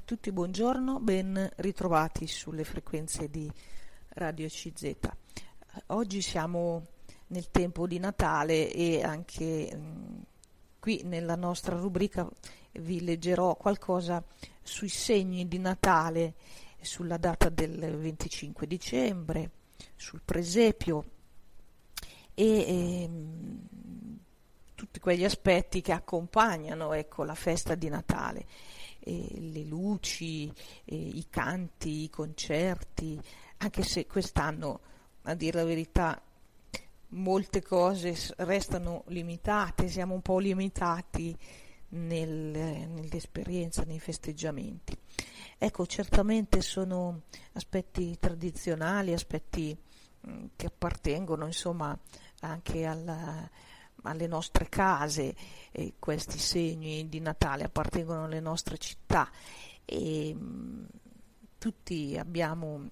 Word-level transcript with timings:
A 0.00 0.02
tutti 0.02 0.32
buongiorno, 0.32 0.98
ben 0.98 1.48
ritrovati 1.56 2.26
sulle 2.26 2.64
frequenze 2.64 3.28
di 3.28 3.52
Radio 4.14 4.48
CZ. 4.48 4.92
Oggi 5.88 6.22
siamo 6.22 6.86
nel 7.28 7.50
tempo 7.50 7.86
di 7.86 7.98
Natale 7.98 8.72
e 8.72 9.02
anche 9.04 9.76
mh, 9.76 10.22
qui 10.80 11.02
nella 11.04 11.36
nostra 11.36 11.76
rubrica 11.76 12.26
vi 12.72 13.04
leggerò 13.04 13.54
qualcosa 13.56 14.24
sui 14.62 14.88
segni 14.88 15.46
di 15.46 15.58
Natale, 15.58 16.32
sulla 16.80 17.18
data 17.18 17.50
del 17.50 17.94
25 17.98 18.66
dicembre, 18.66 19.50
sul 19.96 20.22
presepio 20.24 21.04
e, 22.32 22.44
e 22.46 23.02
ehm, 23.02 23.68
tutti 24.74 24.98
quegli 24.98 25.24
aspetti 25.24 25.82
che 25.82 25.92
accompagnano 25.92 26.94
ecco, 26.94 27.22
la 27.22 27.34
festa 27.34 27.74
di 27.74 27.90
Natale 27.90 28.46
le 29.52 29.64
luci, 29.64 30.52
i 30.84 31.26
canti, 31.28 32.04
i 32.04 32.10
concerti, 32.10 33.20
anche 33.58 33.82
se 33.82 34.06
quest'anno, 34.06 34.80
a 35.22 35.34
dire 35.34 35.58
la 35.58 35.64
verità, 35.64 36.20
molte 37.08 37.62
cose 37.62 38.16
restano 38.38 39.04
limitate, 39.08 39.88
siamo 39.88 40.14
un 40.14 40.22
po' 40.22 40.38
limitati 40.38 41.36
nel, 41.90 42.30
nell'esperienza, 42.30 43.82
nei 43.82 43.98
festeggiamenti. 43.98 44.96
Ecco, 45.58 45.86
certamente 45.86 46.60
sono 46.62 47.22
aspetti 47.52 48.16
tradizionali, 48.18 49.12
aspetti 49.12 49.76
mh, 50.20 50.44
che 50.56 50.66
appartengono 50.66 51.46
insomma 51.46 51.98
anche 52.40 52.84
alla, 52.86 53.48
alle 54.02 54.26
nostre 54.26 54.68
case, 54.68 55.34
eh, 55.72 55.94
questi 55.98 56.38
segni 56.38 57.08
di 57.08 57.20
Natale 57.20 57.64
appartengono 57.64 58.24
alle 58.24 58.40
nostre 58.40 58.78
città. 58.78 59.30
E 59.84 60.34
mm, 60.34 60.84
tutti 61.58 62.16
abbiamo 62.18 62.88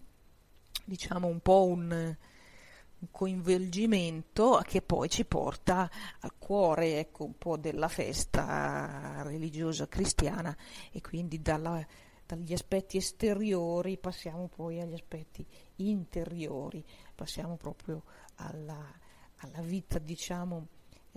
diciamo 0.84 1.26
un 1.26 1.40
po' 1.40 1.66
un, 1.66 1.90
un, 1.90 3.08
coinvolgimento 3.10 4.60
che 4.64 4.80
poi 4.80 5.08
ci 5.08 5.24
porta 5.26 5.88
al 6.20 6.32
cuore 6.38 6.98
ecco, 6.98 7.24
un 7.24 7.36
po' 7.36 7.58
della 7.58 7.88
festa 7.88 9.22
religiosa 9.22 9.86
cristiana 9.86 10.56
e 10.90 11.00
quindi 11.02 11.40
dalla, 11.42 11.86
dagli 12.24 12.54
aspetti 12.54 12.96
esteriori 12.96 13.98
passiamo 13.98 14.48
poi 14.48 14.80
agli 14.80 14.94
aspetti 14.94 15.46
interiori, 15.76 16.84
passiamo 17.14 17.56
proprio 17.56 18.02
alla, 18.36 18.92
alla 19.36 19.60
vita 19.60 19.98
diciamo 19.98 20.66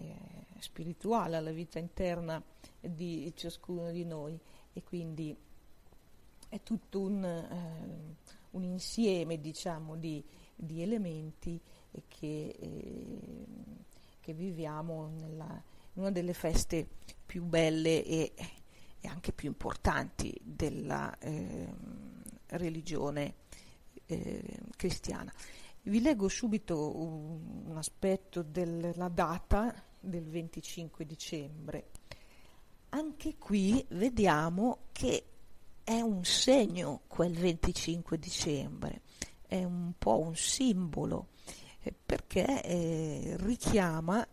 eh, 0.10 0.60
spirituale, 0.60 1.38
alla 1.38 1.52
vita 1.52 1.80
interna 1.80 2.42
di 2.80 3.32
ciascuno 3.36 3.92
di 3.92 4.06
noi 4.06 4.40
e 4.74 4.84
quindi 4.84 5.36
è 6.50 6.62
tutto 6.64 7.00
un, 7.00 7.24
eh, 7.24 8.16
un 8.52 8.64
insieme 8.64 9.40
diciamo, 9.40 9.96
di, 9.96 10.24
di 10.56 10.82
elementi 10.82 11.60
che, 12.08 12.56
eh, 12.60 13.46
che 14.20 14.34
viviamo 14.34 15.08
nella, 15.08 15.64
in 15.94 16.02
una 16.02 16.12
delle 16.12 16.34
feste 16.34 16.88
più 17.26 17.44
belle 17.44 18.04
e, 18.04 18.34
e 19.00 19.08
anche 19.08 19.32
più 19.32 19.48
importanti 19.48 20.38
della 20.44 21.18
ehm, 21.20 22.22
religione 22.48 23.36
eh, 24.06 24.60
cristiana. 24.76 25.34
Vi 25.84 26.02
leggo 26.02 26.28
subito 26.28 26.96
un 26.96 27.74
aspetto 27.76 28.44
della 28.44 29.10
data 29.10 29.74
del 30.02 30.28
25 30.28 31.06
dicembre. 31.06 31.90
Anche 32.90 33.38
qui 33.38 33.84
vediamo 33.90 34.80
che 34.92 35.24
è 35.84 36.02
un 36.02 36.26
segno 36.26 37.02
quel 37.08 37.34
25 37.34 38.18
dicembre, 38.18 39.02
è 39.48 39.64
un 39.64 39.94
po' 39.98 40.20
un 40.20 40.36
simbolo 40.36 41.28
eh, 41.82 41.94
perché 42.06 42.64
eh, 42.64 43.36
richiama 43.40 44.28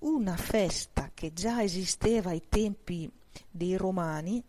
una 0.00 0.36
festa 0.36 1.10
che 1.12 1.32
già 1.32 1.62
esisteva 1.62 2.30
ai 2.30 2.42
tempi 2.48 3.10
dei 3.50 3.76
romani, 3.76 4.42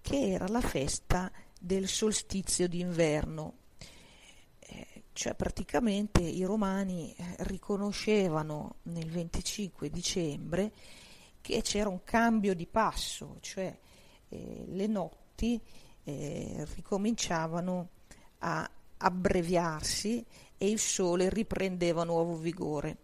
che 0.00 0.30
era 0.30 0.46
la 0.48 0.60
festa 0.60 1.32
del 1.58 1.88
solstizio 1.88 2.68
d'inverno 2.68 3.64
cioè 5.16 5.34
praticamente 5.34 6.20
i 6.20 6.44
romani 6.44 7.14
eh, 7.16 7.36
riconoscevano 7.38 8.76
nel 8.82 9.10
25 9.10 9.88
dicembre 9.88 10.72
che 11.40 11.62
c'era 11.62 11.88
un 11.88 12.04
cambio 12.04 12.54
di 12.54 12.66
passo, 12.66 13.38
cioè 13.40 13.74
eh, 14.28 14.64
le 14.66 14.86
notti 14.86 15.58
eh, 16.04 16.66
ricominciavano 16.74 17.88
a 18.40 18.70
abbreviarsi 18.98 20.22
e 20.58 20.68
il 20.68 20.78
sole 20.78 21.30
riprendeva 21.30 22.04
nuovo 22.04 22.36
vigore. 22.36 22.98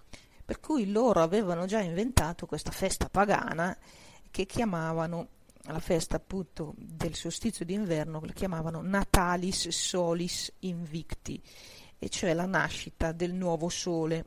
Per 0.45 0.61
cui 0.61 0.91
loro 0.91 1.23
avevano 1.23 1.65
già 1.65 1.81
inventato 1.81 2.45
questa 2.45 2.73
festa 2.73 3.09
pagana 3.09 3.75
che 4.31 4.45
chiamavano 4.45 5.29
la 5.63 5.81
festa 5.81 6.17
appunto 6.17 6.75
del 6.77 7.15
solstizio 7.15 7.65
d'inverno, 7.65 8.21
la 8.23 8.33
chiamavano 8.33 8.83
Natalis 8.83 9.69
Solis 9.69 10.53
Invicti 10.61 11.41
e 12.03 12.09
cioè 12.09 12.35
la 12.35 12.47
nascita 12.47 13.13
del 13.13 13.33
nuovo 13.33 13.69
sole. 13.69 14.27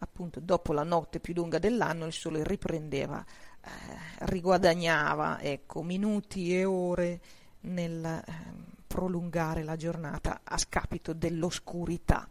Appunto, 0.00 0.38
dopo 0.38 0.74
la 0.74 0.82
notte 0.82 1.18
più 1.18 1.32
lunga 1.32 1.58
dell'anno 1.58 2.04
il 2.04 2.12
sole 2.12 2.44
riprendeva, 2.44 3.24
eh, 3.24 3.68
riguadagnava 4.26 5.40
ecco, 5.40 5.82
minuti 5.82 6.54
e 6.54 6.66
ore 6.66 7.20
nel 7.60 8.04
eh, 8.04 8.22
prolungare 8.86 9.62
la 9.62 9.76
giornata 9.76 10.42
a 10.44 10.58
scapito 10.58 11.14
dell'oscurità. 11.14 12.28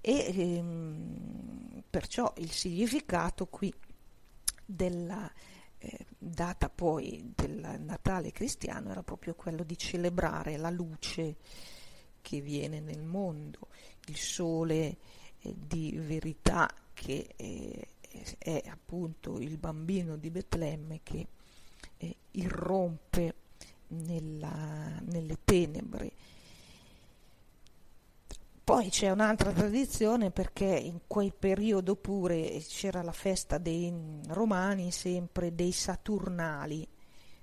E 0.00 0.32
ehm, 0.34 1.82
perciò 1.90 2.32
il 2.38 2.50
significato 2.50 3.44
qui 3.44 3.70
della 4.64 5.30
eh, 5.76 6.06
data 6.16 6.70
poi 6.70 7.30
del 7.36 7.78
Natale 7.80 8.32
cristiano 8.32 8.90
era 8.90 9.02
proprio 9.02 9.34
quello 9.34 9.64
di 9.64 9.76
celebrare 9.76 10.56
la 10.56 10.70
luce 10.70 11.36
che 12.22 12.40
viene 12.40 12.80
nel 12.80 13.02
mondo, 13.02 13.68
il 14.06 14.16
sole 14.16 14.96
eh, 15.40 15.54
di 15.56 15.92
verità 15.96 16.68
che 16.92 17.34
eh, 17.36 17.88
è 18.38 18.62
appunto 18.66 19.38
il 19.38 19.56
bambino 19.56 20.16
di 20.16 20.30
Betlemme 20.30 21.00
che 21.02 21.26
eh, 21.96 22.16
irrompe 22.32 23.34
nella, 23.88 25.00
nelle 25.00 25.38
tenebre. 25.44 26.12
Poi 28.62 28.88
c'è 28.88 29.10
un'altra 29.10 29.50
tradizione 29.50 30.30
perché 30.30 30.64
in 30.64 31.00
quel 31.06 31.32
periodo 31.32 31.96
pure 31.96 32.62
c'era 32.68 33.02
la 33.02 33.12
festa 33.12 33.58
dei 33.58 33.92
romani, 34.28 34.92
sempre 34.92 35.54
dei 35.54 35.72
Saturnali. 35.72 36.86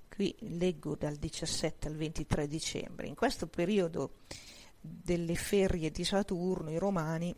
Qui 0.07 0.33
leggo 0.39 0.95
dal 0.95 1.15
17 1.15 1.89
al 1.89 1.95
23 1.95 2.47
dicembre. 2.47 3.07
In 3.07 3.15
questo 3.15 3.45
periodo 3.47 4.19
delle 4.79 5.35
ferie 5.35 5.91
di 5.91 6.03
Saturno, 6.03 6.71
i 6.71 6.77
romani 6.77 7.35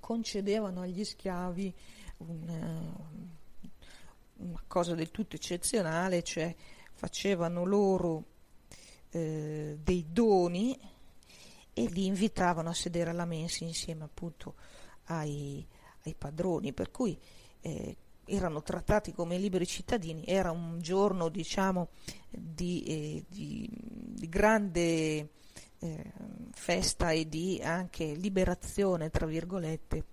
concedevano 0.00 0.82
agli 0.82 1.04
schiavi 1.04 1.74
una, 2.18 2.96
una 4.36 4.62
cosa 4.66 4.94
del 4.94 5.10
tutto 5.10 5.36
eccezionale, 5.36 6.22
cioè 6.22 6.54
facevano 6.92 7.64
loro 7.64 8.24
eh, 9.10 9.78
dei 9.82 10.06
doni 10.10 10.78
e 11.72 11.86
li 11.86 12.06
invitavano 12.06 12.70
a 12.70 12.74
sedere 12.74 13.10
alla 13.10 13.24
mensa 13.24 13.64
insieme 13.64 14.04
appunto 14.04 14.54
ai, 15.04 15.64
ai 16.04 16.14
padroni, 16.14 16.72
per 16.72 16.90
cui 16.90 17.18
eh, 17.60 17.96
erano 18.24 18.62
trattati 18.62 19.12
come 19.12 19.38
liberi 19.38 19.66
cittadini, 19.66 20.24
era 20.26 20.50
un 20.50 20.80
giorno 20.80 21.28
diciamo 21.28 21.88
di, 22.28 22.82
eh, 22.84 23.24
di, 23.28 23.68
di 23.70 24.28
grande 24.28 25.28
eh, 25.80 26.12
festa 26.52 27.10
e 27.10 27.28
di 27.28 27.60
anche 27.62 28.04
liberazione, 28.14 29.10
tra 29.10 29.26
virgolette, 29.26 30.04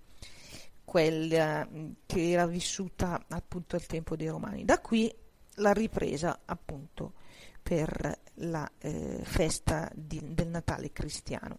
quella 0.84 1.66
mm, 1.66 1.90
che 2.06 2.30
era 2.30 2.46
vissuta 2.46 3.24
appunto 3.28 3.76
al 3.76 3.86
tempo 3.86 4.16
dei 4.16 4.28
Romani. 4.28 4.64
Da 4.64 4.80
qui 4.80 5.12
la 5.56 5.72
ripresa 5.72 6.40
appunto 6.44 7.14
per 7.62 8.20
la 8.34 8.70
eh, 8.78 9.20
festa 9.22 9.90
di, 9.94 10.20
del 10.22 10.48
Natale 10.48 10.92
cristiano 10.92 11.58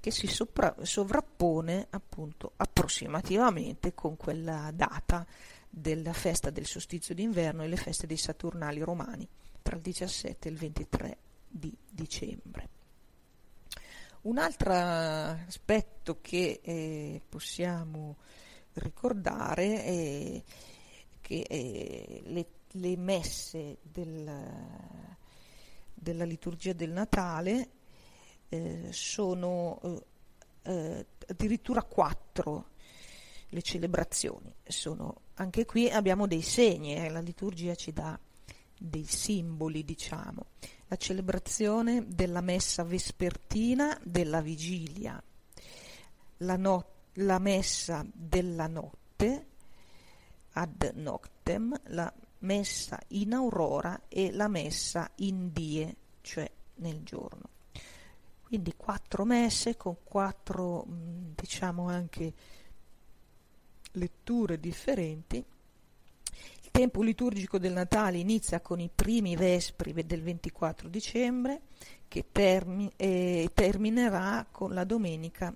che 0.00 0.10
si 0.10 0.26
sopra, 0.26 0.74
sovrappone 0.80 1.88
appunto 1.90 2.52
approssimativamente 2.56 3.94
con 3.94 4.16
quella 4.16 4.70
data 4.72 5.26
della 5.68 6.12
festa 6.12 6.50
del 6.50 6.66
solstizio 6.66 7.14
d'inverno 7.14 7.62
e 7.62 7.68
le 7.68 7.76
feste 7.76 8.06
dei 8.06 8.16
Saturnali 8.16 8.80
romani 8.80 9.28
tra 9.60 9.76
il 9.76 9.82
17 9.82 10.48
e 10.48 10.50
il 10.50 10.56
23 10.56 11.18
di 11.48 11.76
dicembre. 11.90 12.67
Un 14.22 14.38
altro 14.38 14.72
aspetto 14.72 16.18
che 16.20 16.60
eh, 16.62 17.22
possiamo 17.28 18.16
ricordare 18.74 19.84
è 19.84 20.42
che 21.20 21.40
eh, 21.48 22.22
le, 22.24 22.46
le, 22.72 22.96
messe 22.96 23.78
del, 23.82 24.30
della 25.94 26.24
liturgia 26.24 26.72
del 26.72 26.90
Natale 26.90 27.68
eh, 28.48 28.88
sono 28.90 29.80
eh, 29.82 30.02
eh, 30.62 31.06
addirittura 31.28 31.82
quattro 31.82 32.70
le 33.50 33.62
celebrazioni. 33.62 34.52
Sono, 34.64 35.20
anche 35.34 35.64
qui 35.64 35.88
abbiamo 35.90 36.26
dei 36.26 36.42
segni, 36.42 36.96
eh, 36.96 37.08
la 37.08 37.20
liturgia 37.20 37.74
ci 37.74 37.92
dà 37.92 38.18
dei 38.78 39.04
simboli, 39.04 39.84
diciamo. 39.84 40.46
La 40.88 40.96
celebrazione 40.96 42.06
della 42.08 42.40
messa 42.40 42.82
vespertina 42.82 43.98
della 44.02 44.40
vigilia, 44.40 45.22
la, 46.38 46.56
no- 46.56 46.86
la 47.14 47.38
messa 47.38 48.06
della 48.12 48.66
notte 48.66 49.46
ad 50.52 50.92
noctem, 50.94 51.78
la 51.88 52.12
messa 52.40 52.98
in 53.08 53.34
aurora 53.34 54.02
e 54.08 54.32
la 54.32 54.48
messa 54.48 55.10
in 55.16 55.52
die, 55.52 55.94
cioè 56.22 56.50
nel 56.76 57.02
giorno. 57.02 57.56
Quindi 58.42 58.72
quattro 58.76 59.24
messe 59.24 59.76
con 59.76 59.96
quattro, 60.04 60.86
mm, 60.88 61.32
diciamo 61.34 61.88
anche, 61.88 62.32
letture 63.92 64.58
differenti. 64.58 65.44
Tempo 66.78 67.02
liturgico 67.02 67.58
del 67.58 67.72
Natale 67.72 68.18
inizia 68.18 68.60
con 68.60 68.78
i 68.78 68.88
primi 68.88 69.34
vespri 69.34 69.92
del 70.04 70.22
24 70.22 70.88
dicembre, 70.88 71.62
che 72.06 72.26
termi- 72.30 72.92
eh, 72.94 73.50
terminerà 73.52 74.46
con 74.48 74.72
la 74.72 74.84
domenica 74.84 75.52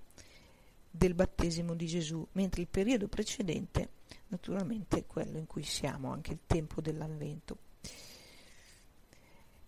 del 0.90 1.14
battesimo 1.14 1.74
di 1.74 1.86
Gesù, 1.86 2.26
mentre 2.32 2.62
il 2.62 2.66
periodo 2.66 3.06
precedente 3.06 3.90
naturalmente 4.30 4.98
è 4.98 5.06
quello 5.06 5.38
in 5.38 5.46
cui 5.46 5.62
siamo, 5.62 6.10
anche 6.10 6.32
il 6.32 6.40
tempo 6.44 6.80
dell'avvento. 6.80 7.56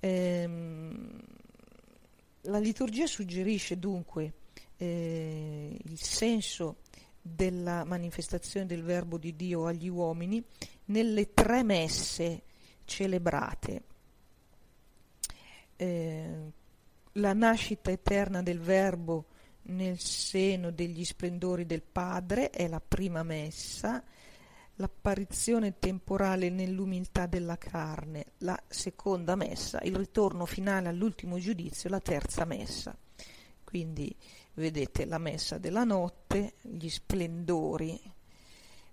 Ehm, 0.01 1.21
la 2.41 2.59
liturgia 2.59 3.07
suggerisce 3.07 3.79
dunque 3.79 4.33
eh, 4.77 5.79
il 5.85 6.03
senso 6.03 6.79
della 7.23 7.85
manifestazione 7.85 8.67
del 8.67 8.83
Verbo 8.83 9.19
di 9.19 9.37
Dio 9.37 9.67
agli 9.67 9.89
uomini 9.89 10.45
nelle 10.87 11.33
tre 11.33 11.63
messe 11.63 12.43
celebrate. 12.85 13.83
Eh, 15.77 16.53
la 17.13 17.33
nascita 17.33 17.91
eterna 17.91 18.43
del 18.43 18.61
Verbo 18.61 19.27
nel 19.67 19.99
seno 19.99 20.71
degli 20.71 21.05
splendori 21.05 21.65
del 21.65 21.83
Padre 21.83 22.51
è 22.51 22.69
la 22.69 22.81
prima 22.81 23.23
messa, 23.23 24.03
l'apparizione 24.77 25.79
temporale 25.79 26.51
nell'umiltà 26.51 27.27
della 27.27 27.57
carne, 27.57 28.33
la 28.39 28.61
seconda 28.67 29.37
messa, 29.37 29.81
il 29.83 29.95
ritorno 29.95 30.45
finale 30.45 30.89
all'ultimo 30.89 31.39
giudizio, 31.39 31.89
la 31.89 32.01
terza 32.01 32.45
messa. 32.45 32.97
Quindi 33.63 34.15
vedete 34.55 35.05
la 35.05 35.19
messa 35.19 35.59
della 35.59 35.85
notte, 35.85 36.55
gli 36.61 36.89
splendori, 36.89 38.01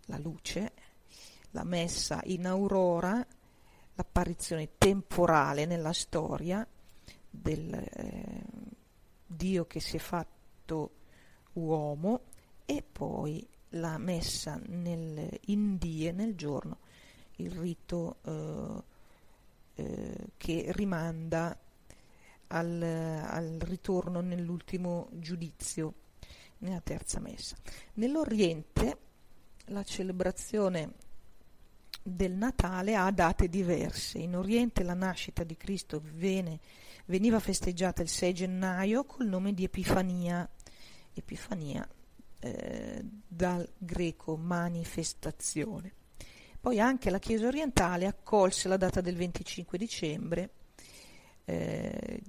la 0.06 0.18
luce, 0.18 0.72
la 1.52 1.64
messa 1.64 2.22
in 2.26 2.46
aurora, 2.46 3.26
l'apparizione 3.94 4.70
temporale 4.78 5.66
nella 5.66 5.94
storia 5.94 6.66
del 7.30 7.74
eh, 7.74 8.44
Dio 9.26 9.66
che 9.66 9.80
si 9.80 9.98
è 9.98 10.00
fatto 10.00 10.92
uomo 11.54 12.22
e 12.66 12.84
poi 12.90 13.48
la 13.76 13.98
messa 13.98 14.60
nel, 14.68 15.40
in 15.46 15.78
die 15.78 16.12
nel 16.12 16.36
giorno, 16.36 16.80
il 17.38 17.52
rito 17.52 18.18
eh, 18.24 18.84
eh, 19.76 20.28
che 20.38 20.66
rimanda 20.70 21.58
al, 22.48 22.82
al 22.82 23.58
ritorno 23.62 24.20
nell'ultimo 24.20 25.08
giudizio, 25.14 25.94
nella 26.60 26.82
terza 26.82 27.20
messa. 27.20 27.56
Nell'Oriente 27.94 28.98
la 29.66 29.84
celebrazione 29.84 30.94
del 32.02 32.34
Natale 32.34 32.96
ha 32.96 33.10
date 33.12 33.50
diverse. 33.50 34.18
In 34.18 34.36
Oriente 34.36 34.84
la 34.84 34.94
nascita 34.94 35.44
di 35.44 35.56
Cristo 35.56 36.02
viene, 36.04 36.60
veniva 37.06 37.40
festeggiata 37.40 38.02
il 38.02 38.10
6 38.10 38.34
gennaio 38.34 39.04
col 39.06 39.28
nome 39.28 39.54
di 39.54 39.64
Epifania. 39.64 40.48
Epifania 41.14 41.88
eh, 42.40 43.02
dal 43.28 43.68
greco 43.78 44.36
manifestazione. 44.36 45.94
Poi 46.60 46.80
anche 46.80 47.10
la 47.10 47.20
Chiesa 47.20 47.48
orientale 47.48 48.06
accolse 48.06 48.68
la 48.68 48.78
data 48.78 49.02
del 49.02 49.16
25 49.16 49.78
dicembre 49.78 50.50
eh, 51.46 52.22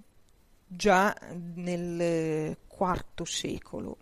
già 0.66 1.14
nel 1.54 2.56
IV 2.68 3.22
secolo. 3.24 3.98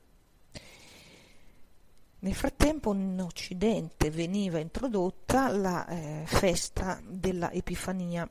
Nel 2.23 2.35
frattempo 2.35 2.93
in 2.93 3.19
Occidente 3.19 4.11
veniva 4.11 4.59
introdotta 4.59 5.49
la 5.49 5.87
eh, 5.87 6.23
festa 6.27 7.01
della 7.03 7.51
Epifania, 7.51 8.29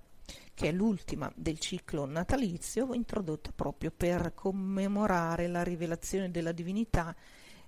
che 0.53 0.67
è 0.67 0.71
l'ultima 0.71 1.31
del 1.35 1.57
ciclo 1.57 2.05
natalizio, 2.05 2.93
introdotta 2.93 3.51
proprio 3.51 3.91
per 3.95 4.33
commemorare 4.35 5.47
la 5.47 5.63
rivelazione 5.63 6.29
della 6.29 6.51
divinità 6.51 7.15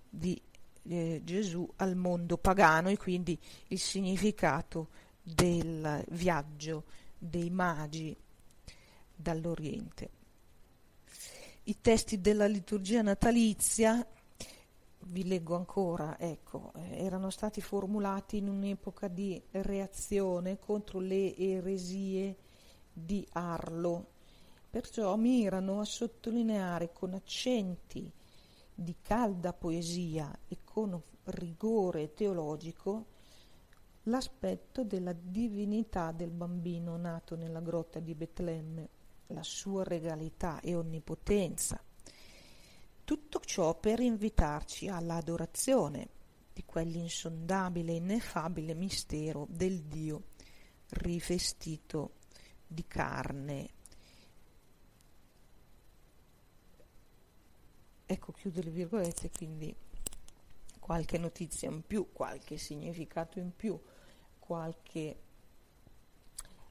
di 0.08 0.40
eh, 0.84 1.22
Gesù 1.24 1.68
al 1.78 1.96
mondo 1.96 2.38
pagano 2.38 2.90
e 2.90 2.98
quindi 2.98 3.36
il 3.70 3.80
significato 3.80 4.90
del 5.24 6.06
viaggio 6.10 6.84
dei 7.18 7.50
magi 7.50 8.16
dall'Oriente. 9.16 10.10
I 11.64 11.82
testi 11.82 12.22
della 12.22 12.46
liturgia 12.46 13.02
natalizia, 13.02 14.06
vi 15.08 15.28
leggo 15.28 15.56
ancora, 15.56 16.18
ecco, 16.20 16.72
erano 16.74 17.30
stati 17.30 17.62
formulati 17.62 18.38
in 18.38 18.48
un'epoca 18.48 19.08
di 19.08 19.42
reazione 19.52 20.60
contro 20.60 21.00
le 21.00 21.36
eresie 21.36 22.38
di 22.92 23.28
Arlo, 23.34 24.08
perciò 24.70 25.16
mirano 25.16 25.80
a 25.80 25.86
sottolineare 25.86 26.92
con 26.92 27.14
accenti 27.14 28.12
di 28.74 28.96
calda 29.02 29.54
poesia 29.54 30.36
e 30.48 30.60
con 30.64 31.00
rigore 31.26 32.14
teologico 32.14 33.06
l'aspetto 34.04 34.84
della 34.84 35.14
divinità 35.14 36.12
del 36.12 36.32
bambino 36.32 36.98
nato 36.98 37.36
nella 37.36 37.60
grotta 37.60 38.00
di 38.00 38.16
Betlemme, 38.16 38.90
la 39.28 39.44
sua 39.44 39.84
regalità 39.84 40.60
e 40.60 40.76
onnipotenza. 40.76 41.80
Tutto 43.12 43.42
ciò 43.42 43.78
per 43.78 44.00
invitarci 44.00 44.88
all'adorazione 44.88 46.08
di 46.54 46.64
quell'insondabile 46.64 47.92
ineffabile 47.92 48.74
mistero 48.74 49.48
del 49.50 49.82
Dio 49.82 50.28
rivestito 50.92 52.14
di 52.66 52.88
carne. 52.88 53.70
Ecco 58.06 58.32
chiudo 58.32 58.62
le 58.62 58.70
virgolette 58.70 59.30
quindi 59.30 59.76
qualche 60.80 61.18
notizia 61.18 61.70
in 61.70 61.86
più 61.86 62.14
qualche 62.14 62.56
significato 62.56 63.40
in 63.40 63.54
più 63.54 63.78
qualche 64.40 65.22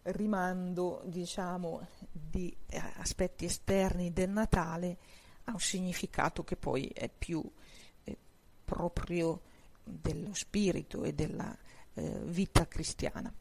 rimando 0.04 1.02
diciamo 1.04 1.86
di 2.10 2.56
eh, 2.66 2.78
aspetti 2.96 3.44
esterni 3.44 4.10
del 4.14 4.30
Natale 4.30 5.19
ha 5.44 5.52
un 5.52 5.60
significato 5.60 6.44
che 6.44 6.56
poi 6.56 6.86
è 6.86 7.08
più 7.08 7.42
eh, 8.04 8.16
proprio 8.64 9.42
dello 9.82 10.34
spirito 10.34 11.04
e 11.04 11.12
della 11.12 11.56
eh, 11.94 12.20
vita 12.24 12.66
cristiana. 12.66 13.32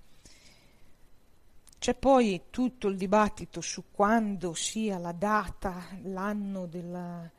C'è 1.79 1.96
poi 1.96 2.41
tutto 2.50 2.89
il 2.89 2.98
dibattito 2.98 3.62
su 3.62 3.86
quando 3.91 4.53
sia 4.53 4.98
la 4.98 5.13
data, 5.13 5.88
l'anno 6.03 6.65
della, 6.65 7.29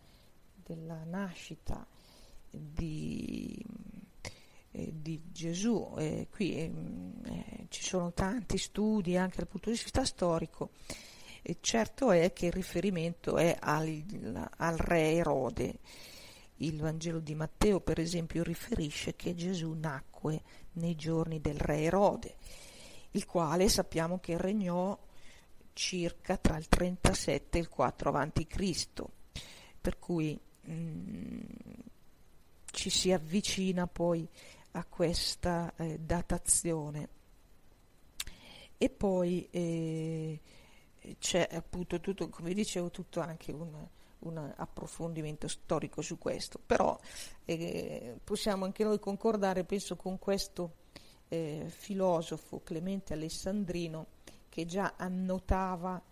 della 0.54 1.04
nascita 1.04 1.86
di, 2.48 3.62
eh, 4.70 4.92
di 4.94 5.20
Gesù. 5.30 5.94
Eh, 5.98 6.28
qui 6.30 6.54
eh, 6.54 7.66
ci 7.68 7.82
sono 7.82 8.12
tanti 8.12 8.56
studi 8.56 9.18
anche 9.18 9.36
dal 9.36 9.46
punto 9.46 9.70
di 9.70 9.76
vista 9.76 10.06
storico. 10.06 10.70
E 11.42 11.56
certo 11.60 12.10
è 12.10 12.32
che 12.32 12.46
il 12.46 12.52
riferimento 12.52 13.36
è 13.36 13.56
al, 13.58 14.48
al 14.56 14.76
re 14.76 15.12
Erode. 15.12 15.78
Il 16.56 16.78
Vangelo 16.78 17.20
di 17.20 17.34
Matteo, 17.34 17.80
per 17.80 17.98
esempio, 17.98 18.42
riferisce 18.42 19.16
che 19.16 19.34
Gesù 19.34 19.72
nacque 19.72 20.42
nei 20.74 20.94
giorni 20.94 21.40
del 21.40 21.58
re 21.58 21.80
Erode, 21.80 22.36
il 23.12 23.24
quale 23.24 23.68
sappiamo 23.68 24.18
che 24.20 24.36
regnò 24.36 24.98
circa 25.72 26.36
tra 26.36 26.56
il 26.58 26.68
37 26.68 27.56
e 27.56 27.60
il 27.60 27.68
4 27.68 28.10
a.C. 28.12 28.86
Per 29.80 29.98
cui 29.98 30.38
Mm, 30.68 31.40
ci 32.66 32.90
si 32.90 33.12
avvicina 33.12 33.86
poi 33.86 34.26
a 34.72 34.84
questa 34.84 35.72
eh, 35.76 35.98
datazione. 35.98 37.08
E 38.76 38.88
poi 38.88 39.48
eh, 39.50 40.38
c'è 41.18 41.48
appunto 41.52 42.00
tutto, 42.00 42.28
come 42.28 42.52
dicevo, 42.52 42.90
tutto 42.90 43.20
anche 43.20 43.52
un, 43.52 43.86
un 44.20 44.52
approfondimento 44.56 45.48
storico 45.48 46.02
su 46.02 46.18
questo, 46.18 46.60
però 46.64 46.98
eh, 47.44 48.18
possiamo 48.22 48.64
anche 48.64 48.84
noi 48.84 48.98
concordare, 48.98 49.64
penso, 49.64 49.96
con 49.96 50.18
questo 50.18 50.74
eh, 51.28 51.66
filosofo 51.68 52.60
Clemente 52.62 53.14
Alessandrino 53.14 54.06
che 54.48 54.66
già 54.66 54.94
annotava 54.96 56.02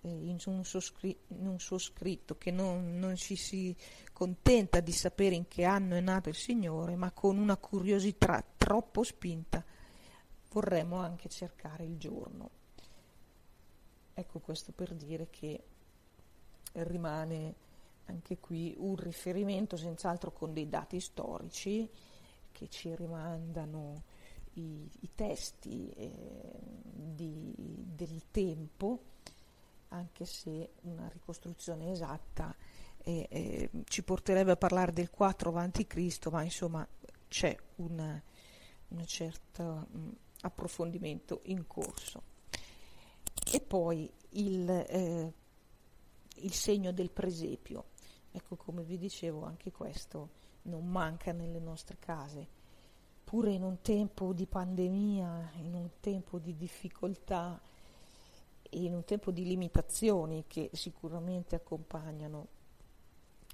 eh, 0.00 0.08
in, 0.08 0.38
un 0.46 0.64
scri- 0.64 1.16
in, 1.28 1.46
un 1.46 1.60
suo 1.60 1.78
scritto 1.78 2.36
che 2.36 2.50
non, 2.50 2.98
non 2.98 3.16
ci 3.16 3.36
si 3.36 3.74
contenta 4.12 4.80
di 4.80 4.92
sapere 4.92 5.34
in 5.34 5.46
che 5.48 5.64
anno 5.64 5.94
è 5.94 6.00
nato 6.00 6.28
il 6.28 6.34
Signore, 6.34 6.96
ma 6.96 7.10
con 7.10 7.38
una 7.38 7.56
curiosità 7.56 8.44
troppo 8.56 9.02
spinta 9.02 9.64
vorremmo 10.50 10.96
anche 10.96 11.28
cercare 11.28 11.84
il 11.84 11.98
giorno. 11.98 12.62
Ecco 14.14 14.38
questo 14.38 14.72
per 14.72 14.94
dire 14.94 15.28
che 15.28 15.62
rimane 16.72 17.54
anche 18.06 18.38
qui 18.38 18.74
un 18.78 18.96
riferimento 18.96 19.76
senz'altro 19.76 20.32
con 20.32 20.52
dei 20.52 20.68
dati 20.68 21.00
storici 21.00 21.88
che 22.52 22.68
ci 22.68 22.94
rimandano 22.94 24.02
i, 24.54 24.88
i 25.00 25.10
testi 25.14 25.90
eh, 25.90 26.10
di, 26.82 27.52
del 27.56 28.22
tempo, 28.30 29.00
anche 29.88 30.24
se 30.24 30.70
una 30.82 31.08
ricostruzione 31.08 31.90
esatta 31.90 32.54
eh, 32.98 33.26
eh, 33.28 33.70
ci 33.84 34.02
porterebbe 34.02 34.52
a 34.52 34.56
parlare 34.56 34.92
del 34.92 35.10
4 35.10 35.52
a.C., 35.52 36.26
ma 36.30 36.42
insomma 36.42 36.86
c'è 37.28 37.56
un 37.76 38.20
certo 39.06 39.88
mm, 39.96 40.08
approfondimento 40.42 41.40
in 41.44 41.66
corso. 41.66 42.33
E 43.54 43.60
poi 43.60 44.10
il, 44.30 44.68
eh, 44.68 45.32
il 46.38 46.52
segno 46.52 46.90
del 46.90 47.12
presepio. 47.12 47.84
Ecco, 48.32 48.56
come 48.56 48.82
vi 48.82 48.98
dicevo, 48.98 49.44
anche 49.44 49.70
questo 49.70 50.42
non 50.62 50.88
manca 50.88 51.30
nelle 51.30 51.60
nostre 51.60 51.98
case. 52.00 52.48
Pure 53.22 53.52
in 53.52 53.62
un 53.62 53.80
tempo 53.80 54.32
di 54.32 54.46
pandemia, 54.46 55.52
in 55.58 55.72
un 55.74 55.88
tempo 56.00 56.40
di 56.40 56.56
difficoltà, 56.56 57.60
in 58.70 58.92
un 58.92 59.04
tempo 59.04 59.30
di 59.30 59.44
limitazioni 59.44 60.46
che 60.48 60.70
sicuramente 60.72 61.54
accompagnano 61.54 62.48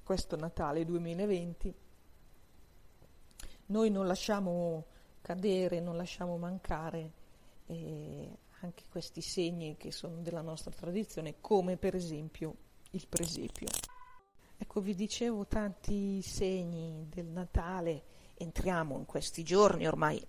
questo 0.02 0.34
Natale 0.36 0.86
2020, 0.86 1.74
noi 3.66 3.90
non 3.90 4.06
lasciamo 4.06 4.86
cadere, 5.20 5.78
non 5.80 5.98
lasciamo 5.98 6.38
mancare 6.38 7.12
eh, 7.66 8.38
anche 8.60 8.84
questi 8.90 9.20
segni 9.20 9.76
che 9.76 9.90
sono 9.90 10.16
della 10.20 10.42
nostra 10.42 10.70
tradizione, 10.70 11.36
come 11.40 11.76
per 11.76 11.94
esempio 11.94 12.56
il 12.90 13.06
presepio. 13.08 13.68
Ecco, 14.56 14.80
vi 14.80 14.94
dicevo 14.94 15.46
tanti 15.46 16.20
segni 16.22 17.06
del 17.08 17.26
Natale, 17.26 18.02
entriamo 18.34 18.98
in 18.98 19.06
questi 19.06 19.42
giorni 19.42 19.86
ormai 19.86 20.22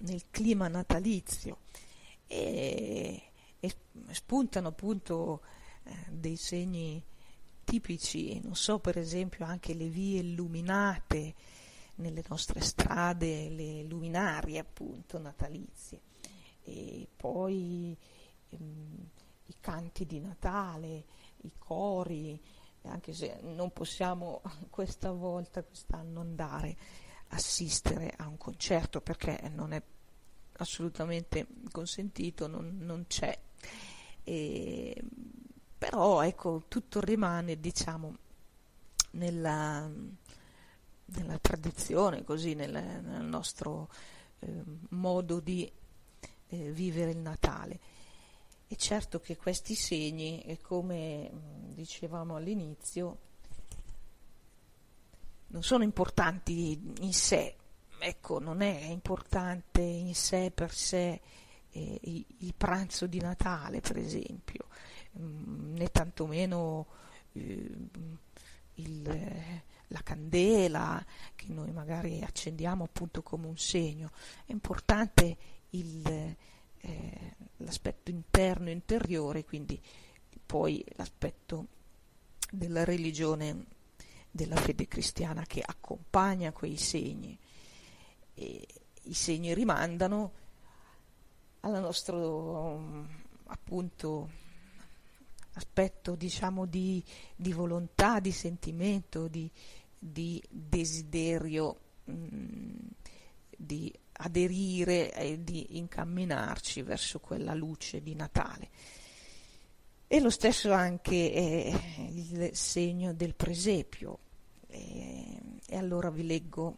nel 0.00 0.24
clima 0.30 0.68
natalizio 0.68 1.58
e, 2.26 3.22
e 3.60 3.74
spuntano 4.10 4.68
appunto 4.68 5.42
eh, 5.84 5.92
dei 6.10 6.36
segni 6.36 7.02
tipici, 7.62 8.40
non 8.40 8.56
so, 8.56 8.80
per 8.80 8.98
esempio 8.98 9.44
anche 9.44 9.74
le 9.74 9.88
vie 9.88 10.20
illuminate 10.20 11.34
nelle 11.96 12.24
nostre 12.28 12.60
strade, 12.60 13.48
le 13.50 13.82
luminarie 13.84 14.58
appunto 14.58 15.18
natalizie 15.18 16.00
e 16.68 17.08
poi 17.16 17.96
ehm, 18.50 19.08
i 19.46 19.54
canti 19.60 20.04
di 20.06 20.20
Natale, 20.20 21.04
i 21.42 21.52
cori, 21.58 22.40
anche 22.82 23.12
se 23.12 23.38
non 23.42 23.72
possiamo 23.72 24.42
questa 24.70 25.10
volta, 25.12 25.62
quest'anno 25.62 26.20
andare 26.20 26.76
a 27.28 27.36
assistere 27.36 28.12
a 28.16 28.26
un 28.26 28.36
concerto 28.36 29.00
perché 29.00 29.50
non 29.54 29.72
è 29.72 29.82
assolutamente 30.58 31.46
consentito, 31.70 32.46
non, 32.46 32.78
non 32.80 33.06
c'è. 33.06 33.38
E, 34.24 35.02
però 35.78 36.22
ecco, 36.22 36.64
tutto 36.68 37.00
rimane, 37.00 37.60
diciamo, 37.60 38.16
nella, 39.12 39.88
nella 41.04 41.38
tradizione, 41.38 42.24
così, 42.24 42.54
nel, 42.54 42.72
nel 42.72 43.24
nostro 43.24 43.88
eh, 44.40 44.62
modo 44.90 45.40
di 45.40 45.70
eh, 46.48 46.70
vivere 46.72 47.10
il 47.10 47.18
Natale. 47.18 47.78
E 48.68 48.76
certo 48.76 49.20
che 49.20 49.36
questi 49.36 49.74
segni, 49.74 50.58
come 50.62 51.30
mm, 51.32 51.72
dicevamo 51.72 52.36
all'inizio, 52.36 53.18
non 55.48 55.62
sono 55.62 55.84
importanti 55.84 56.78
in 57.00 57.12
sé, 57.14 57.56
ecco, 57.98 58.38
non 58.38 58.60
è 58.60 58.84
importante 58.84 59.80
in 59.80 60.14
sé 60.14 60.50
per 60.54 60.72
sé 60.72 61.20
eh, 61.70 62.00
il 62.02 62.54
pranzo 62.56 63.06
di 63.06 63.20
Natale, 63.20 63.80
per 63.80 63.96
esempio, 63.96 64.66
mm, 65.18 65.74
né 65.76 65.90
tantomeno 65.90 66.86
eh, 67.32 67.76
il, 68.74 69.62
la 69.88 70.02
candela 70.02 71.04
che 71.34 71.46
noi 71.48 71.72
magari 71.72 72.22
accendiamo 72.22 72.84
appunto 72.84 73.22
come 73.22 73.46
un 73.46 73.56
segno. 73.56 74.10
È 74.44 74.52
importante 74.52 75.36
il, 75.70 76.36
eh, 76.80 77.34
l'aspetto 77.58 78.10
interno, 78.10 78.70
interiore, 78.70 79.44
quindi 79.44 79.80
poi 80.44 80.84
l'aspetto 80.96 81.66
della 82.50 82.84
religione, 82.84 83.64
della 84.30 84.56
fede 84.56 84.88
cristiana 84.88 85.44
che 85.44 85.62
accompagna 85.64 86.52
quei 86.52 86.76
segni. 86.76 87.38
E 88.34 88.66
I 89.02 89.14
segni 89.14 89.54
rimandano 89.54 90.32
al 91.60 91.80
nostro 91.80 93.06
appunto 93.46 94.30
aspetto 95.54 96.14
diciamo 96.14 96.66
di, 96.66 97.02
di 97.34 97.52
volontà, 97.52 98.20
di 98.20 98.32
sentimento, 98.32 99.26
di, 99.28 99.50
di 99.98 100.42
desiderio 100.48 101.80
mh, 102.04 102.12
mm, 102.12 102.76
di 103.60 103.92
aderire 104.12 105.12
e 105.12 105.42
di 105.42 105.78
incamminarci 105.78 106.82
verso 106.82 107.18
quella 107.18 107.54
luce 107.54 108.00
di 108.02 108.14
Natale. 108.14 108.68
E 110.06 110.20
lo 110.20 110.30
stesso 110.30 110.72
anche 110.72 111.32
è 111.32 112.08
il 112.10 112.50
segno 112.54 113.12
del 113.12 113.34
presepio. 113.34 114.18
E, 114.68 115.40
e 115.66 115.76
allora 115.76 116.10
vi 116.10 116.24
leggo 116.24 116.76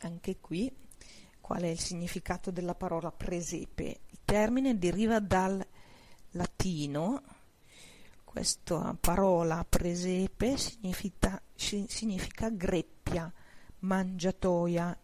anche 0.00 0.38
qui 0.40 0.72
qual 1.40 1.62
è 1.62 1.68
il 1.68 1.78
significato 1.78 2.50
della 2.50 2.74
parola 2.74 3.12
presepe. 3.12 4.00
Il 4.10 4.18
termine 4.24 4.78
deriva 4.78 5.20
dal 5.20 5.64
latino, 6.32 7.22
questa 8.24 8.96
parola 8.98 9.64
presepe 9.68 10.56
significa, 10.56 11.40
significa 11.54 12.50
greppia, 12.50 13.32
mangiatoia, 13.80 14.98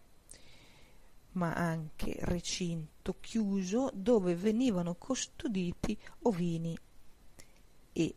ma 1.35 1.53
anche 1.53 2.17
recinto 2.21 3.17
chiuso 3.19 3.91
dove 3.93 4.35
venivano 4.35 4.95
custoditi 4.95 5.97
ovini 6.23 6.77
e 7.93 8.15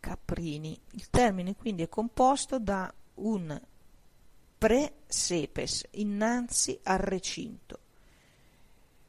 caprini. 0.00 0.78
Il 0.92 1.08
termine 1.10 1.54
quindi 1.54 1.82
è 1.82 1.88
composto 1.88 2.58
da 2.58 2.92
un 3.14 3.60
pre-sepes, 4.58 5.86
innanzi 5.92 6.78
al 6.82 6.98
recinto, 6.98 7.78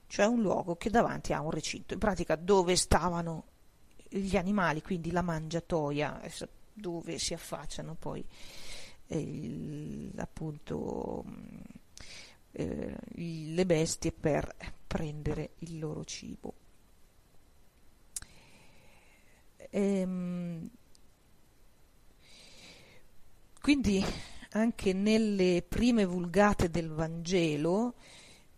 cioè 0.08 0.26
un 0.26 0.42
luogo 0.42 0.76
che 0.76 0.90
davanti 0.90 1.34
ha 1.34 1.42
un 1.42 1.52
recinto, 1.52 1.94
in 1.94 2.00
pratica 2.00 2.36
dove 2.36 2.76
stavano 2.76 3.46
gli 4.10 4.36
animali, 4.36 4.82
quindi 4.82 5.12
la 5.12 5.22
mangiatoia, 5.22 6.22
dove 6.74 7.18
si 7.18 7.34
affacciano 7.34 7.96
poi 7.96 8.26
eh, 9.08 10.12
appunto 10.18 11.24
eh, 12.52 12.96
le 13.16 13.66
bestie 13.66 14.12
per 14.12 14.54
prendere 14.88 15.52
il 15.60 15.80
loro 15.80 16.04
cibo. 16.06 16.54
Ehm, 19.70 20.70
quindi 23.62 24.04
anche 24.52 24.94
nelle 24.94 25.64
prime 25.68 26.06
vulgate 26.06 26.70
del 26.70 26.90
Vangelo 26.90 27.96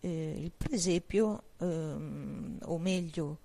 eh, 0.00 0.34
il 0.38 0.52
presepio, 0.56 1.42
ehm, 1.58 2.58
o 2.62 2.78
meglio 2.78 3.40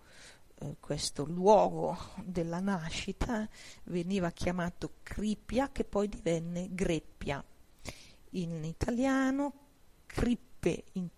eh, 0.60 0.76
questo 0.80 1.26
luogo 1.26 1.98
della 2.24 2.60
nascita, 2.60 3.48
veniva 3.86 4.32
chiamato 4.32 4.92
cripia 5.04 5.72
che 5.72 5.84
poi 5.84 6.08
divenne 6.08 6.70
greppia. 6.72 7.44
In 8.32 8.64
italiano 8.64 9.65
crippe 10.16 10.86
in, 10.94 11.10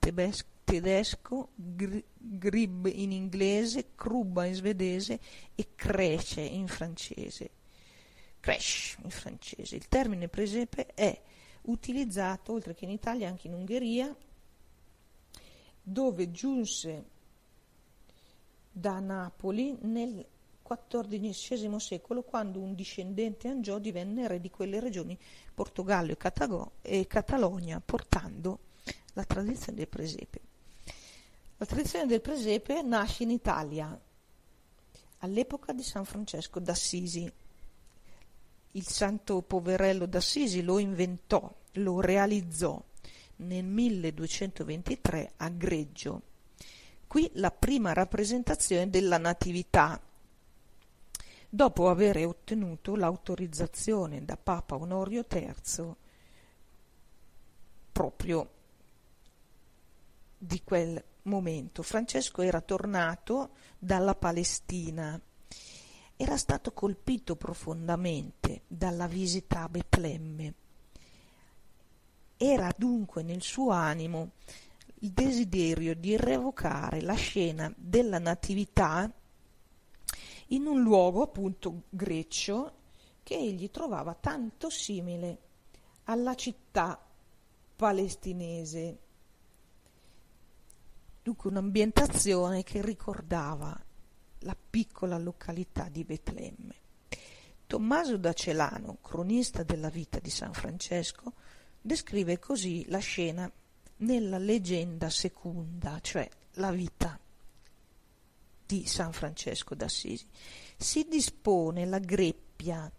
tedesco, 0.64 1.50
grib 1.56 2.88
in 2.88 3.12
inglese, 3.12 3.90
krubba 3.94 4.46
in 4.46 4.56
svedese 4.56 5.20
e 5.54 5.68
cresce 5.76 6.42
in 6.42 6.68
francese. 6.68 7.52
Crash 8.40 8.98
in 9.04 9.12
francese. 9.12 9.76
Il 9.76 9.88
termine 9.88 10.28
presepe 10.30 10.88
è 10.96 11.22
utilizzato 11.64 12.54
oltre 12.54 12.74
che 12.74 12.86
in 12.86 12.92
Italia 12.92 13.28
anche 13.28 13.46
in 13.46 13.54
Ungheria, 13.54 14.16
dove 15.84 16.32
giunse 16.32 17.06
da 18.72 19.00
Napoli 19.00 19.78
nel 19.82 20.26
XIV 20.64 21.76
secolo 21.76 22.24
quando 22.24 22.60
un 22.60 22.74
discendente 22.74 23.48
Angiò 23.48 23.78
divenne 23.78 24.28
re 24.28 24.42
di 24.42 24.50
quelle 24.50 24.80
regioni, 24.80 25.16
Portogallo 25.54 26.12
e, 26.12 26.18
Catago- 26.18 26.72
e 26.82 27.06
Catalogna, 27.06 27.80
portando 27.80 28.66
la 29.18 29.26
tradizione 29.26 29.80
del 29.80 29.88
presepe. 29.88 30.40
La 31.58 31.66
tradizione 31.66 32.06
del 32.06 32.22
presepe 32.22 32.84
nasce 32.84 33.24
in 33.24 33.32
Italia 33.32 34.00
all'epoca 35.20 35.74
di 35.74 35.82
San 35.82 36.06
Francesco 36.06 36.60
d'Assisi. 36.60 37.30
Il 38.74 38.88
santo 38.88 39.42
poverello 39.42 40.06
d'Assisi 40.06 40.62
lo 40.62 40.78
inventò, 40.78 41.52
lo 41.74 42.00
realizzò 42.00 42.80
nel 43.38 43.64
1223 43.64 45.32
a 45.38 45.50
Greggio. 45.50 46.22
Qui 47.08 47.32
la 47.36 47.50
prima 47.50 47.94
rappresentazione 47.94 48.92
della 48.92 49.18
Natività, 49.18 50.00
dopo 51.50 51.90
aver 51.90 52.24
ottenuto 52.28 52.96
l'autorizzazione 52.96 54.24
da 54.24 54.38
Papa 54.38 54.76
Onorio 54.76 55.26
III 55.28 55.96
proprio 57.92 58.57
di 60.38 60.62
quel 60.64 61.04
momento. 61.24 61.82
Francesco 61.82 62.42
era 62.42 62.62
tornato 62.62 63.52
dalla 63.78 64.16
Palestina, 64.16 65.20
era 66.16 66.38
stato 66.38 66.72
colpito 66.74 67.36
profondamente 67.36 68.62
dalla 68.68 69.08
visita 69.08 69.64
a 69.64 69.70
Betlemme. 69.70 70.54
Era 72.38 72.72
dunque 72.78 73.24
nel 73.24 73.42
suo 73.42 73.72
animo 73.72 74.32
il 75.00 75.12
desiderio 75.12 75.96
di 75.96 76.16
revocare 76.18 77.02
la 77.02 77.16
scena 77.16 77.72
della 77.76 78.20
Natività 78.20 79.12
in 80.48 80.66
un 80.66 80.82
luogo 80.82 81.24
appunto 81.24 81.84
greccio 81.90 82.74
che 83.22 83.36
egli 83.36 83.70
trovava 83.70 84.14
tanto 84.14 84.70
simile 84.70 85.38
alla 86.06 86.36
città 86.36 87.00
palestinese 87.76 88.98
dunque 91.28 91.50
un'ambientazione 91.50 92.64
che 92.64 92.82
ricordava 92.82 93.78
la 94.40 94.56
piccola 94.70 95.18
località 95.18 95.90
di 95.90 96.06
Betlemme. 96.06 96.76
Tommaso 97.68 98.16
da 98.16 98.32
Celano, 98.32 99.00
cronista 99.02 99.64
della 99.64 99.90
vita 99.90 100.20
di 100.20 100.30
San 100.30 100.54
Francesco, 100.54 101.34
descrive 101.82 102.40
così 102.40 102.86
la 102.88 103.00
scena 103.00 103.52
nella 103.98 104.38
leggenda 104.38 105.10
seconda, 105.10 106.00
cioè 106.00 106.30
la 106.54 106.72
vita 106.72 107.20
di 108.66 108.86
San 108.86 109.12
Francesco 109.12 109.76
d'Assisi. 109.76 110.26
Si 110.78 111.08
dispone 111.10 111.86
la 111.86 112.00
greppia, 112.00 112.90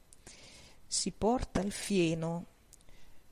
si 0.87 1.13
porta 1.13 1.63
il 1.63 1.73
fieno, 1.73 2.45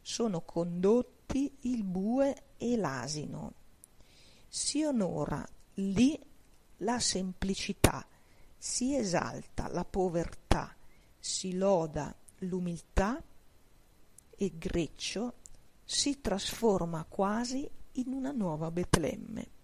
sono 0.00 0.40
condotti 0.40 1.54
il 1.64 1.84
bue 1.84 2.44
e 2.56 2.78
l'asino 2.78 3.64
si 4.48 4.82
onora 4.84 5.46
lì 5.74 6.18
la 6.78 6.98
semplicità, 6.98 8.06
si 8.56 8.94
esalta 8.94 9.68
la 9.68 9.84
povertà, 9.84 10.74
si 11.18 11.56
loda 11.56 12.14
l'umiltà 12.40 13.22
e 14.30 14.52
Greccio 14.56 15.34
si 15.84 16.20
trasforma 16.20 17.04
quasi 17.04 17.68
in 17.92 18.12
una 18.12 18.32
nuova 18.32 18.70
Betlemme. 18.70 19.54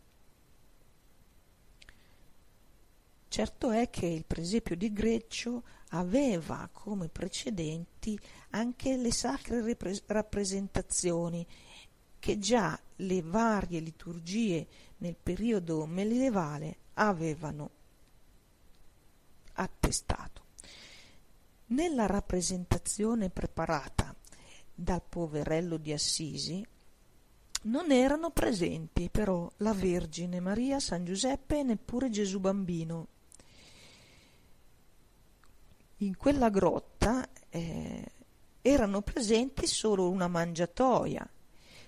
Certo 3.29 3.71
è 3.71 3.89
che 3.89 4.07
il 4.07 4.27
presepio 4.27 4.77
di 4.77 4.93
Greccio 4.93 5.63
aveva 5.91 6.69
come 6.71 7.09
precedenti 7.09 8.19
anche 8.51 8.97
le 8.97 9.11
sacre 9.11 9.77
rappresentazioni 10.07 11.47
che 12.23 12.39
già 12.39 12.79
le 12.99 13.21
varie 13.21 13.81
liturgie 13.81 14.65
nel 14.99 15.17
periodo 15.21 15.85
medievale 15.87 16.77
avevano 16.95 17.71
attestato. 19.55 20.43
Nella 21.67 22.07
rappresentazione 22.07 23.29
preparata 23.29 24.15
dal 24.73 25.03
poverello 25.03 25.79
di 25.79 25.93
Assisi 25.93 26.65
non 27.63 27.91
erano 27.91 28.31
presenti 28.31 29.09
però 29.11 29.51
la 29.57 29.73
Vergine 29.73 30.39
Maria, 30.39 30.79
San 30.79 31.05
Giuseppe 31.05 31.59
e 31.59 31.63
neppure 31.65 32.09
Gesù 32.09 32.39
bambino. 32.39 33.09
In 35.97 36.17
quella 36.17 36.51
grotta 36.51 37.29
eh, 37.49 38.13
erano 38.61 39.03
presenti 39.03 39.67
solo 39.67 40.09
una 40.09 40.29
mangiatoia 40.29 41.29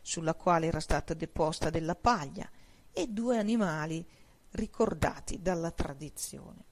sulla 0.05 0.35
quale 0.35 0.67
era 0.67 0.81
stata 0.81 1.14
deposta 1.14 1.71
della 1.71 1.95
paglia, 1.95 2.47
e 2.93 3.07
due 3.09 3.38
animali 3.38 4.07
ricordati 4.51 5.40
dalla 5.40 5.71
tradizione. 5.71 6.64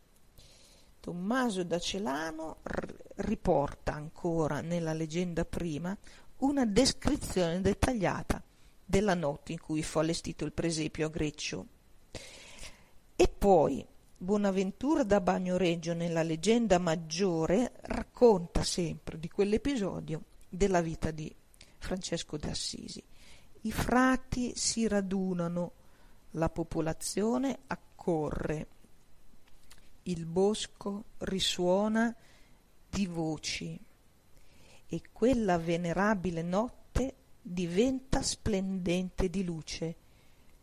Tommaso 1.00 1.64
da 1.64 1.78
Celano 1.78 2.58
riporta 3.16 3.94
ancora 3.94 4.60
nella 4.60 4.92
leggenda 4.92 5.46
prima 5.46 5.96
una 6.38 6.66
descrizione 6.66 7.60
dettagliata 7.62 8.40
della 8.84 9.14
notte 9.14 9.52
in 9.52 9.60
cui 9.60 9.82
fu 9.82 9.98
allestito 9.98 10.44
il 10.44 10.52
presepio 10.52 11.06
a 11.06 11.10
Greccio. 11.10 11.66
E 13.16 13.28
poi 13.28 13.84
Bonaventura 14.16 15.02
da 15.02 15.20
Bagnoregio 15.20 15.94
nella 15.94 16.22
leggenda 16.22 16.78
maggiore 16.78 17.72
racconta 17.82 18.62
sempre 18.62 19.18
di 19.18 19.28
quell'episodio 19.28 20.22
della 20.48 20.82
vita 20.82 21.10
di 21.10 21.34
Francesco 21.78 22.36
d'Assisi. 22.36 23.02
I 23.64 23.70
frati 23.70 24.52
si 24.56 24.88
radunano, 24.88 25.72
la 26.32 26.48
popolazione 26.48 27.60
accorre, 27.68 28.66
il 30.04 30.26
bosco 30.26 31.04
risuona 31.18 32.12
di 32.90 33.06
voci 33.06 33.78
e 34.88 35.02
quella 35.12 35.58
venerabile 35.58 36.42
notte 36.42 37.14
diventa 37.40 38.20
splendente 38.20 39.30
di 39.30 39.44
luce, 39.44 39.96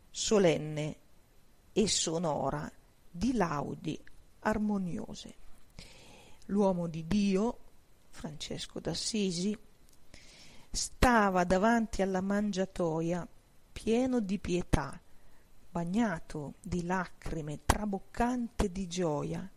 solenne 0.10 0.96
e 1.72 1.88
sonora 1.88 2.70
di 3.10 3.34
laudi 3.34 3.98
armoniose. 4.40 5.36
L'uomo 6.48 6.88
di 6.88 7.08
Dio, 7.08 7.58
Francesco 8.10 8.82
d'Assisi, 8.82 9.58
stava 10.72 11.44
davanti 11.44 12.02
alla 12.02 12.22
mangiatoia 12.22 13.28
pieno 13.72 14.20
di 14.20 14.38
pietà, 14.40 15.00
bagnato 15.72 16.56
di 16.62 16.84
lacrime, 16.86 17.62
traboccante 17.66 18.72
di 18.72 18.88
gioia. 18.88 19.50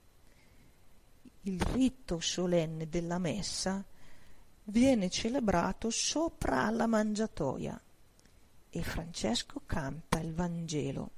Il 1.43 1.61
rito 1.61 2.21
solenne 2.21 2.89
della 2.89 3.19
messa 3.19 3.85
viene 4.65 5.11
celebrato 5.11 5.91
sopra 5.91 6.67
alla 6.67 6.87
mangiatoia 6.87 7.81
e 8.71 8.83
Francesco 8.83 9.63
canta 9.67 10.21
il 10.21 10.33
Vangelo 10.33 11.11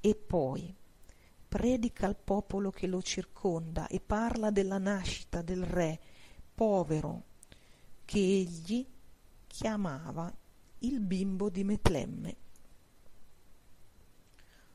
e 0.00 0.14
poi 0.14 0.74
predica 1.46 2.06
al 2.06 2.16
popolo 2.16 2.70
che 2.70 2.86
lo 2.86 3.02
circonda 3.02 3.86
e 3.86 4.00
parla 4.00 4.50
della 4.50 4.78
nascita 4.78 5.42
del 5.42 5.62
re 5.62 6.00
povero 6.54 7.32
che 8.04 8.18
egli 8.18 8.86
chiamava 9.46 10.32
il 10.78 11.00
bimbo 11.00 11.48
di 11.48 11.64
Metlemme. 11.64 12.36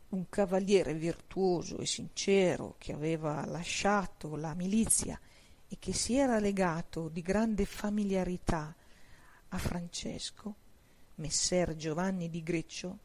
Un 0.10 0.28
cavaliere 0.30 0.94
virtuoso 0.96 1.78
e 1.78 1.86
sincero 1.86 2.76
che 2.78 2.94
aveva 2.94 3.46
lasciato 3.46 4.36
la 4.36 4.54
milizia 4.56 5.20
e 5.68 5.78
che 5.78 5.94
si 5.94 6.16
era 6.16 6.40
legato 6.40 7.10
di 7.10 7.22
grande 7.22 7.66
familiarità 7.66 8.76
a 9.50 9.58
Francesco, 9.58 10.56
messer 11.16 11.76
Giovanni 11.76 12.30
di 12.30 12.42
Greccio, 12.42 12.98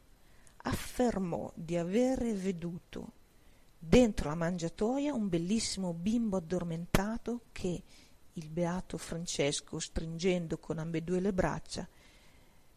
affermò 0.57 1.51
di 1.55 1.77
avere 1.77 2.33
veduto 2.33 3.11
dentro 3.77 4.29
la 4.29 4.35
mangiatoia 4.35 5.13
un 5.13 5.29
bellissimo 5.29 5.93
bimbo 5.93 6.37
addormentato 6.37 7.41
che, 7.51 7.83
il 8.37 8.49
beato 8.49 8.97
Francesco, 8.97 9.79
stringendo 9.79 10.57
con 10.57 10.79
ambedue 10.79 11.19
le 11.19 11.33
braccia, 11.33 11.87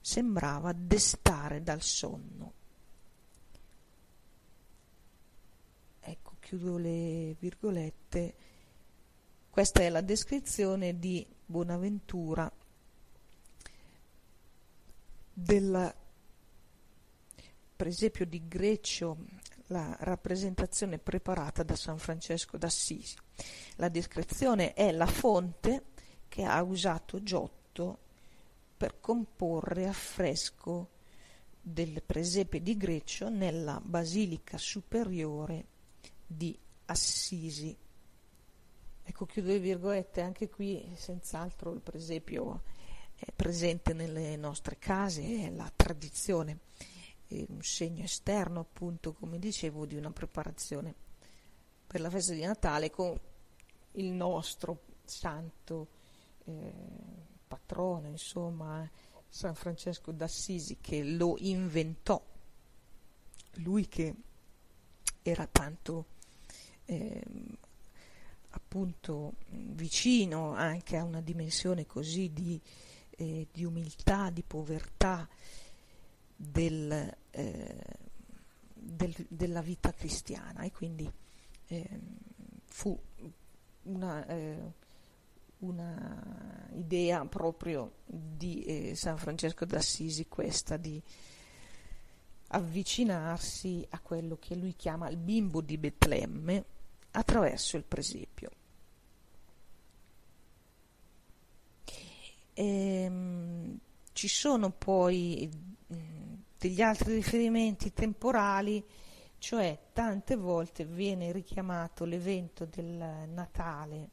sembrava 0.00 0.72
destare 0.72 1.62
dal 1.62 1.82
sonno. 1.82 2.52
Ecco, 6.00 6.36
chiudo 6.40 6.78
le 6.78 7.34
virgolette. 7.38 8.34
Questa 9.50 9.80
è 9.80 9.88
la 9.88 10.00
descrizione 10.00 10.98
di 10.98 11.26
Bonaventura 11.44 12.50
della, 15.32 15.94
per 17.76 17.86
esempio 17.86 18.26
di 18.26 18.46
Grecio 18.46 19.16
la 19.68 19.96
rappresentazione 20.00 20.98
preparata 20.98 21.62
da 21.62 21.76
San 21.76 21.98
Francesco 21.98 22.56
d'Assisi. 22.56 23.16
La 23.76 23.88
descrizione 23.88 24.74
è 24.74 24.92
la 24.92 25.06
fonte 25.06 25.84
che 26.28 26.44
ha 26.44 26.62
usato 26.62 27.22
Giotto 27.22 27.98
per 28.76 29.00
comporre 29.00 29.88
affresco 29.88 30.90
del 31.60 32.02
presepe 32.02 32.62
di 32.62 32.76
Greccio 32.76 33.28
nella 33.28 33.80
Basilica 33.82 34.56
Superiore 34.56 35.66
di 36.26 36.56
Assisi. 36.86 37.76
Ecco, 39.02 39.26
chiudo 39.26 39.48
le 39.48 39.58
virgolette, 39.58 40.20
anche 40.20 40.48
qui 40.48 40.86
senz'altro 40.94 41.72
il 41.72 41.80
presepio 41.80 42.62
è 43.14 43.32
presente 43.34 43.94
nelle 43.94 44.36
nostre 44.36 44.78
case, 44.78 45.46
è 45.46 45.50
la 45.50 45.70
tradizione, 45.74 46.58
un 47.48 47.62
segno 47.62 48.04
esterno 48.04 48.60
appunto, 48.60 49.12
come 49.12 49.38
dicevo, 49.38 49.86
di 49.86 49.96
una 49.96 50.10
preparazione 50.10 50.94
per 51.86 52.00
la 52.00 52.10
festa 52.10 52.32
di 52.32 52.42
Natale 52.42 52.90
con 52.90 53.18
il 53.92 54.06
nostro 54.12 54.82
santo 55.04 55.88
eh, 56.44 56.72
patrono, 57.46 58.08
insomma, 58.08 58.88
San 59.28 59.54
Francesco 59.54 60.12
d'Assisi 60.12 60.78
che 60.80 61.02
lo 61.02 61.36
inventò, 61.38 62.22
lui 63.56 63.88
che 63.88 64.14
era 65.22 65.46
tanto 65.46 66.06
eh, 66.84 67.22
appunto 68.50 69.34
vicino 69.48 70.54
anche 70.54 70.96
a 70.96 71.04
una 71.04 71.20
dimensione 71.20 71.84
così 71.84 72.32
di 72.32 72.60
eh, 73.18 73.48
di 73.52 73.64
umiltà, 73.64 74.30
di 74.30 74.42
povertà 74.42 75.28
del, 76.40 77.16
eh, 77.30 77.84
del, 78.72 79.26
della 79.28 79.60
vita 79.60 79.92
cristiana 79.92 80.62
e 80.62 80.70
quindi 80.70 81.10
eh, 81.66 82.00
fu 82.66 82.96
una, 83.82 84.24
eh, 84.26 84.72
una, 85.58 86.68
idea 86.74 87.24
proprio 87.26 87.94
di 88.04 88.62
eh, 88.62 88.94
San 88.94 89.18
Francesco 89.18 89.64
d'Assisi 89.64 90.28
questa 90.28 90.76
di 90.76 91.02
avvicinarsi 92.48 93.84
a 93.90 93.98
quello 93.98 94.36
che 94.38 94.54
lui 94.54 94.76
chiama 94.76 95.08
il 95.08 95.16
bimbo 95.16 95.60
di 95.60 95.76
Betlemme 95.76 96.64
attraverso 97.10 97.76
il 97.76 97.82
presepio. 97.82 98.50
Ehm, 102.54 103.78
ci 104.12 104.28
sono 104.28 104.70
poi 104.70 105.67
mm, 106.58 106.60
degli 106.60 106.82
altri 106.82 107.14
riferimenti 107.14 107.92
temporali, 107.92 108.84
cioè 109.38 109.78
tante 109.92 110.36
volte 110.36 110.84
viene 110.84 111.32
richiamato 111.32 112.04
l'evento 112.04 112.64
del 112.64 113.28
Natale, 113.28 114.08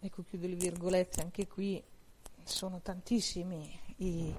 ecco 0.00 0.24
chiudo 0.24 0.46
le 0.46 0.56
virgolette, 0.56 1.20
anche 1.20 1.46
qui 1.46 1.80
sono 2.44 2.80
tantissimi 2.80 3.78
i, 3.98 4.34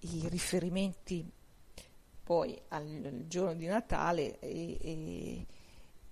i 0.00 0.28
riferimenti 0.28 1.30
poi 2.22 2.60
al, 2.68 3.24
giorno 3.28 3.54
di 3.54 3.66
Natale 3.66 4.38
e, 4.40 4.78
e, 4.80 5.46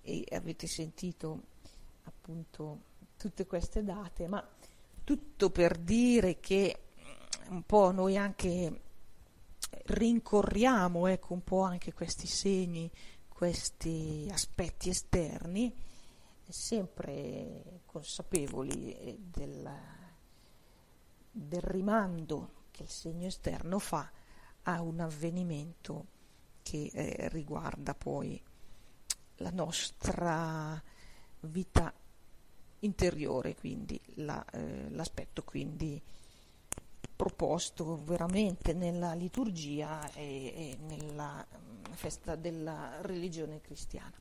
e, 0.01 0.35
avete 0.35 0.65
sentito 0.67 1.41
appunto 2.03 2.79
tutte 3.17 3.45
queste 3.45 3.83
date, 3.83 4.27
ma 4.27 4.45
tutto 5.03 5.49
per 5.49 5.77
dire 5.77 6.39
che 6.39 6.79
un 7.49 7.63
po' 7.63 7.91
noi 7.91 8.17
anche 8.17 8.81
rincorriamo 9.85 11.07
ecco, 11.07 11.33
un 11.33 11.43
po' 11.43 11.61
anche 11.61 11.93
questi 11.93 12.27
segni, 12.27 12.89
questi 13.27 14.27
aspetti 14.31 14.89
esterni 14.89 15.73
sempre 16.47 17.81
consapevoli 17.85 18.93
eh, 18.93 19.17
del, 19.19 19.69
del 21.31 21.61
rimando 21.61 22.54
che 22.75 22.83
il 22.83 22.89
segno 22.89 23.27
esterno 23.27 23.79
fa 23.79 24.11
a 24.63 24.81
un 24.81 24.99
avvenimento 24.99 26.07
che 26.61 26.89
eh, 26.93 27.29
riguarda 27.29 27.93
poi 27.93 28.41
la 29.37 29.49
nostra 29.51 30.81
vita 31.41 31.93
interiore, 32.79 33.55
quindi 33.55 33.99
la, 34.15 34.43
eh, 34.51 34.89
l'aspetto 34.89 35.43
quindi 35.43 36.01
proposto 37.15 38.03
veramente 38.03 38.73
nella 38.73 39.13
liturgia 39.13 40.11
e, 40.11 40.53
e 40.53 40.77
nella 40.81 41.47
mm, 41.47 41.93
festa 41.93 42.35
della 42.35 43.01
religione 43.03 43.61
cristiana. 43.61 44.19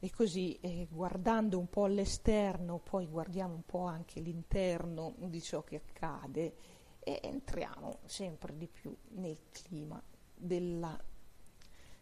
E 0.00 0.10
così 0.10 0.56
eh, 0.60 0.86
guardando 0.90 1.58
un 1.58 1.68
po' 1.68 1.84
all'esterno, 1.84 2.78
poi 2.78 3.06
guardiamo 3.06 3.52
un 3.52 3.66
po' 3.66 3.84
anche 3.84 4.20
l'interno 4.20 5.14
di 5.18 5.42
ciò 5.42 5.62
che 5.62 5.76
accade 5.76 6.76
e 7.08 7.20
entriamo 7.22 8.00
sempre 8.04 8.54
di 8.54 8.66
più 8.66 8.94
nel 9.12 9.38
clima 9.50 9.98
della 10.34 11.02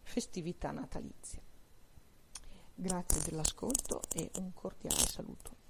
festività 0.02 0.72
natalizia. 0.72 1.40
Grazie 2.74 3.22
dell'ascolto 3.22 4.00
e 4.12 4.28
un 4.38 4.52
cordiale 4.52 5.06
saluto. 5.06 5.56